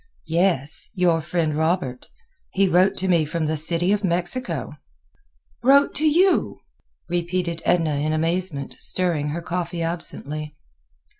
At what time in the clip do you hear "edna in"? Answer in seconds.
7.65-8.11